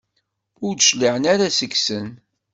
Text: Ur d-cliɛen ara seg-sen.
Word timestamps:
Ur 0.65 0.73
d-cliɛen 0.75 1.25
ara 1.33 1.55
seg-sen. 1.57 2.07